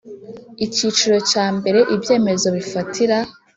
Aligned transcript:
Icyiciro 0.65 1.17
cya 1.31 1.45
mbere 1.57 1.79
Ibyemezo 1.95 2.47
bifatira 2.55 3.17